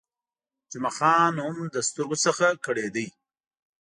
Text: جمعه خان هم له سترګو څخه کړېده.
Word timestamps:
جمعه 0.71 0.91
خان 0.97 1.33
هم 1.45 1.55
له 1.73 1.81
سترګو 1.89 2.15
څخه 2.25 2.45
کړېده. 2.65 3.05